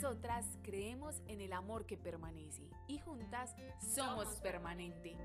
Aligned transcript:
nosotras 0.00 0.46
creemos 0.62 1.16
en 1.26 1.40
el 1.40 1.52
amor 1.52 1.84
que 1.84 1.96
permanece 1.96 2.62
y 2.86 2.98
juntas 3.00 3.52
somos 3.80 4.28
permanente. 4.36 5.16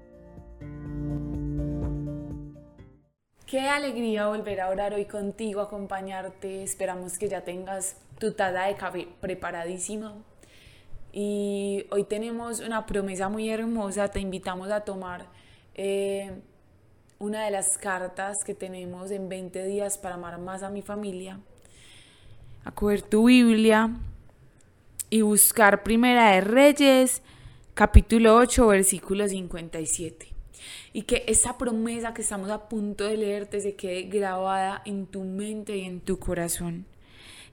Qué 3.45 3.59
alegría 3.69 4.29
volver 4.29 4.61
a 4.61 4.69
orar 4.69 4.95
hoy 4.95 5.05
contigo, 5.05 5.61
acompañarte. 5.61 6.63
Esperamos 6.63 7.19
que 7.19 7.29
ya 7.29 7.43
tengas 7.43 7.97
tu 8.17 8.33
taza 8.33 8.63
de 8.63 8.75
café 8.75 9.07
preparadísima. 9.21 10.15
Y 11.11 11.85
hoy 11.91 12.05
tenemos 12.05 12.59
una 12.59 12.87
promesa 12.87 13.29
muy 13.29 13.51
hermosa. 13.51 14.07
Te 14.07 14.21
invitamos 14.21 14.71
a 14.71 14.79
tomar 14.81 15.27
eh, 15.75 16.41
una 17.19 17.45
de 17.45 17.51
las 17.51 17.77
cartas 17.77 18.43
que 18.43 18.55
tenemos 18.55 19.11
en 19.11 19.29
20 19.29 19.65
días 19.65 19.99
para 19.99 20.15
amar 20.15 20.39
más 20.39 20.63
a 20.63 20.71
mi 20.71 20.81
familia. 20.81 21.39
A 22.65 22.71
coger 22.71 23.03
tu 23.03 23.25
Biblia 23.25 23.91
y 25.13 25.21
buscar 25.21 25.83
Primera 25.83 26.31
de 26.31 26.41
Reyes, 26.41 27.21
capítulo 27.75 28.35
8, 28.35 28.65
versículo 28.65 29.27
57 29.27 30.33
y 30.91 31.03
que 31.03 31.23
esa 31.27 31.59
promesa 31.59 32.15
que 32.15 32.23
estamos 32.23 32.49
a 32.49 32.67
punto 32.67 33.03
de 33.03 33.17
leerte 33.17 33.61
se 33.61 33.75
quede 33.75 34.03
grabada 34.03 34.81
en 34.85 35.05
tu 35.05 35.23
mente 35.23 35.77
y 35.77 35.81
en 35.81 36.01
tu 36.01 36.17
corazón. 36.17 36.87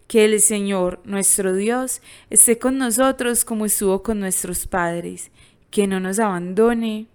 Que 0.07 0.25
el 0.25 0.41
Señor, 0.41 1.03
nuestro 1.05 1.55
Dios, 1.55 2.01
esté 2.31 2.59
con 2.59 2.79
nosotros 2.79 3.45
como 3.45 3.67
estuvo 3.67 4.03
con 4.03 4.21
nuestros 4.21 4.67
padres, 4.67 5.31
que 5.71 5.87
no 5.87 6.01
nos 6.01 6.19
abandone 6.19 7.09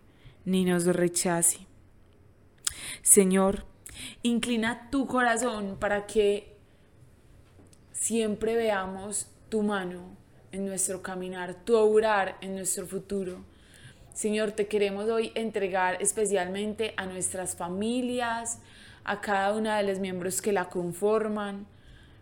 ni 0.45 0.63
nos 0.63 0.85
rechace. 0.85 1.65
Señor, 3.01 3.65
inclina 4.21 4.91
tu 4.91 5.07
corazón 5.07 5.77
para 5.79 6.05
que 6.05 6.55
siempre 7.93 8.53
veamos 8.53 9.25
tu 9.49 9.63
mano 9.63 10.23
en 10.55 10.65
nuestro 10.65 11.01
caminar, 11.01 11.53
tu 11.65 11.75
obrar 11.77 12.37
en 12.41 12.55
nuestro 12.55 12.87
futuro 12.87 13.43
Señor, 14.15 14.53
te 14.53 14.67
queremos 14.67 15.09
hoy 15.09 15.33
entregar 15.35 16.01
especialmente 16.01 16.93
a 16.95 17.05
nuestras 17.05 17.57
familias, 17.57 18.59
a 19.03 19.19
cada 19.19 19.51
una 19.51 19.77
de 19.77 19.83
los 19.83 19.99
miembros 19.99 20.41
que 20.41 20.53
la 20.53 20.69
conforman. 20.69 21.67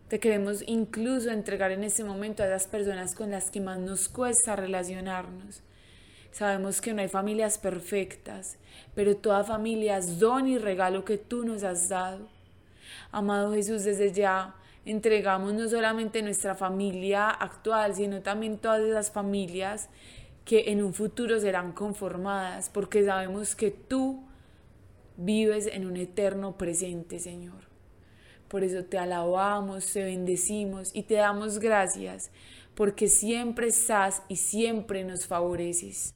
Te 0.07 0.19
queremos 0.19 0.63
incluso 0.65 1.29
entregar 1.29 1.69
en 1.69 1.83
este 1.83 2.03
momento 2.03 2.41
a 2.41 2.47
esas 2.47 2.65
personas 2.65 3.13
con 3.13 3.29
las 3.29 3.51
que 3.51 3.61
más 3.61 3.77
nos 3.77 4.09
cuesta 4.09 4.55
relacionarnos. 4.55 5.61
Sabemos 6.31 6.81
que 6.81 6.93
no 6.93 7.03
hay 7.03 7.09
familias 7.09 7.59
perfectas, 7.59 8.57
pero 8.95 9.15
toda 9.15 9.43
familia 9.43 9.97
es 9.97 10.17
don 10.17 10.47
y 10.47 10.57
regalo 10.57 11.05
que 11.05 11.19
tú 11.19 11.45
nos 11.45 11.61
has 11.61 11.89
dado. 11.89 12.27
Amado 13.11 13.53
Jesús, 13.53 13.83
desde 13.83 14.11
ya 14.11 14.55
entregamos 14.85 15.53
no 15.53 15.67
solamente 15.67 16.21
nuestra 16.21 16.55
familia 16.55 17.29
actual, 17.29 17.95
sino 17.95 18.21
también 18.21 18.57
todas 18.57 18.81
esas 18.81 19.11
familias 19.11 19.89
que 20.45 20.71
en 20.71 20.83
un 20.83 20.93
futuro 20.93 21.39
serán 21.39 21.71
conformadas, 21.71 22.69
porque 22.69 23.03
sabemos 23.03 23.55
que 23.55 23.71
tú 23.71 24.23
vives 25.15 25.67
en 25.67 25.85
un 25.85 25.95
eterno 25.95 26.57
presente, 26.57 27.19
Señor. 27.19 27.63
Por 28.49 28.63
eso 28.63 28.83
te 28.83 28.97
alabamos, 28.97 29.91
te 29.91 30.03
bendecimos 30.03 30.91
y 30.93 31.03
te 31.03 31.15
damos 31.15 31.59
gracias, 31.59 32.29
porque 32.75 33.07
siempre 33.07 33.67
estás 33.67 34.21
y 34.27 34.35
siempre 34.35 35.03
nos 35.03 35.25
favoreces. 35.25 36.15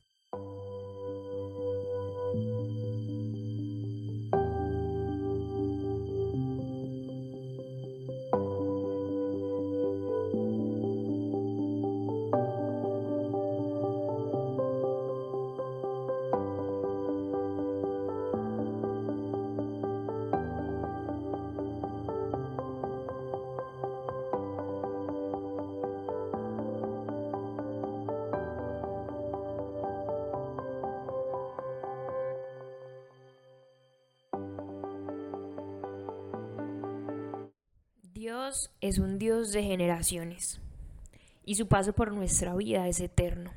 Dios 38.28 38.72
es 38.82 39.00
un 39.00 39.20
Dios 39.20 39.54
de 39.54 39.64
generaciones 39.64 40.60
y 41.46 41.56
su 41.56 41.70
paso 41.70 41.94
por 41.94 42.12
nuestra 42.12 42.54
vida 42.56 42.86
es 42.90 43.00
eterno. 43.00 43.54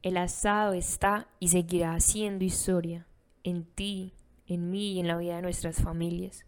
El 0.00 0.16
asado 0.16 0.74
está 0.74 1.26
y 1.40 1.48
seguirá 1.48 1.94
haciendo 1.94 2.44
historia 2.44 3.08
en 3.42 3.64
ti, 3.64 4.14
en 4.46 4.70
mí 4.70 4.92
y 4.92 5.00
en 5.00 5.08
la 5.08 5.16
vida 5.16 5.34
de 5.34 5.42
nuestras 5.42 5.82
familias. 5.82 6.46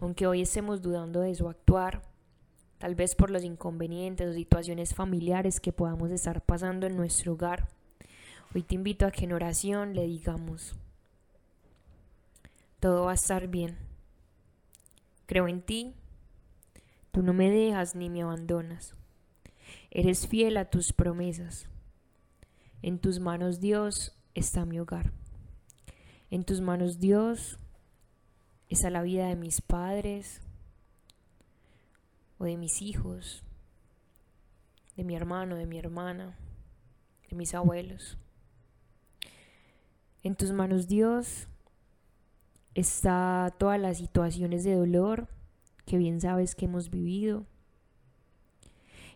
Aunque 0.00 0.26
hoy 0.26 0.40
estemos 0.40 0.82
dudando 0.82 1.20
de 1.20 1.36
su 1.36 1.48
actuar, 1.48 2.02
tal 2.78 2.96
vez 2.96 3.14
por 3.14 3.30
los 3.30 3.44
inconvenientes 3.44 4.28
o 4.28 4.32
situaciones 4.32 4.92
familiares 4.92 5.60
que 5.60 5.70
podamos 5.70 6.10
estar 6.10 6.42
pasando 6.42 6.88
en 6.88 6.96
nuestro 6.96 7.34
hogar, 7.34 7.68
hoy 8.56 8.64
te 8.64 8.74
invito 8.74 9.06
a 9.06 9.12
que 9.12 9.26
en 9.26 9.34
oración 9.34 9.94
le 9.94 10.08
digamos, 10.08 10.74
todo 12.80 13.04
va 13.04 13.12
a 13.12 13.14
estar 13.14 13.46
bien 13.46 13.86
Creo 15.26 15.48
en 15.48 15.60
ti, 15.62 15.94
tú 17.10 17.22
no 17.22 17.32
me 17.32 17.50
dejas 17.50 17.94
ni 17.94 18.08
me 18.08 18.22
abandonas. 18.22 18.94
Eres 19.90 20.26
fiel 20.26 20.56
a 20.56 20.70
tus 20.70 20.92
promesas. 20.92 21.68
En 22.82 22.98
tus 22.98 23.18
manos, 23.18 23.60
Dios, 23.60 24.16
está 24.34 24.64
mi 24.64 24.78
hogar. 24.78 25.12
En 26.30 26.44
tus 26.44 26.60
manos, 26.60 27.00
Dios, 27.00 27.58
está 28.68 28.90
la 28.90 29.02
vida 29.02 29.26
de 29.26 29.36
mis 29.36 29.60
padres 29.60 30.40
o 32.38 32.44
de 32.44 32.56
mis 32.56 32.82
hijos, 32.82 33.42
de 34.96 35.04
mi 35.04 35.16
hermano, 35.16 35.56
de 35.56 35.66
mi 35.66 35.78
hermana, 35.78 36.36
de 37.28 37.36
mis 37.36 37.54
abuelos. 37.54 38.18
En 40.22 40.36
tus 40.36 40.52
manos, 40.52 40.88
Dios, 40.88 41.48
está 42.76 43.54
todas 43.58 43.80
las 43.80 43.96
situaciones 43.96 44.62
de 44.62 44.74
dolor 44.74 45.28
que 45.86 45.96
bien 45.96 46.20
sabes 46.20 46.54
que 46.54 46.66
hemos 46.66 46.90
vivido. 46.90 47.46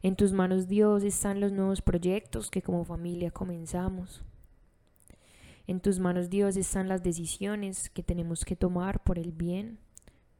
En 0.02 0.16
tus 0.16 0.32
manos, 0.32 0.66
Dios, 0.66 1.02
están 1.04 1.40
los 1.40 1.52
nuevos 1.52 1.82
proyectos 1.82 2.50
que 2.50 2.62
como 2.62 2.84
familia 2.84 3.30
comenzamos. 3.30 4.24
En 5.66 5.80
tus 5.80 6.00
manos, 6.00 6.30
Dios, 6.30 6.56
están 6.56 6.88
las 6.88 7.02
decisiones 7.02 7.90
que 7.90 8.02
tenemos 8.02 8.46
que 8.46 8.56
tomar 8.56 9.02
por 9.02 9.18
el 9.18 9.30
bien 9.30 9.78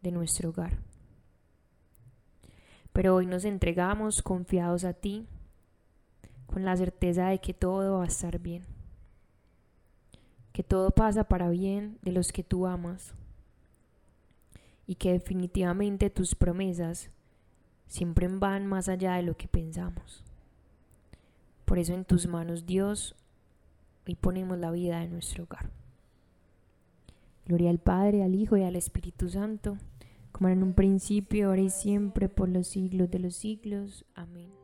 de 0.01 0.13
nuestro 0.13 0.49
hogar. 0.49 0.79
Pero 2.95 3.15
hoy 3.15 3.27
nos 3.27 3.45
entregamos 3.45 4.23
confiados 4.23 4.85
a 4.85 4.95
ti, 4.95 5.27
con 6.47 6.65
la 6.65 6.75
certeza 6.77 7.29
de 7.29 7.39
que 7.39 7.53
todo 7.53 7.99
va 7.99 8.05
a 8.05 8.09
estar 8.09 8.39
bien 8.39 8.80
que 10.61 10.65
todo 10.65 10.91
pasa 10.91 11.25
para 11.25 11.49
bien 11.49 11.97
de 12.03 12.13
los 12.13 12.33
que 12.33 12.45
tú 12.45 12.67
amas 12.67 13.15
y 14.87 14.97
que 14.97 15.11
definitivamente 15.11 16.11
tus 16.11 16.35
promesas 16.35 17.09
siempre 17.87 18.29
van 18.29 18.67
más 18.67 18.91
allá 18.91 19.15
de 19.15 19.23
lo 19.23 19.39
que 19.39 19.49
pensamos. 19.49 20.23
Por 21.65 21.79
eso 21.79 21.95
en 21.95 22.05
tus 22.05 22.27
manos, 22.27 22.67
Dios, 22.67 23.17
hoy 24.07 24.17
ponemos 24.17 24.59
la 24.59 24.71
vida 24.71 25.01
de 25.01 25.09
nuestro 25.09 25.45
hogar. 25.45 25.71
Gloria 27.47 27.71
al 27.71 27.79
Padre, 27.79 28.23
al 28.23 28.35
Hijo 28.35 28.59
y 28.59 28.63
al 28.63 28.77
Espíritu 28.77 29.31
Santo, 29.31 29.79
como 30.31 30.49
era 30.49 30.59
en 30.59 30.63
un 30.63 30.75
principio, 30.75 31.49
ahora 31.49 31.63
y 31.63 31.71
siempre, 31.71 32.29
por 32.29 32.51
los 32.51 32.67
siglos 32.67 33.11
de 33.11 33.19
los 33.19 33.35
siglos. 33.35 34.05
Amén. 34.15 34.60